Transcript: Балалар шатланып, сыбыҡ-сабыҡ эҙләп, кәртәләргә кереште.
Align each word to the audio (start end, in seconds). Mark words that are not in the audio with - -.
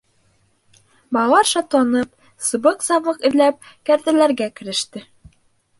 Балалар 1.17 1.49
шатланып, 1.49 2.15
сыбыҡ-сабыҡ 2.49 3.21
эҙләп, 3.31 3.73
кәртәләргә 3.91 4.51
кереште. 4.59 5.07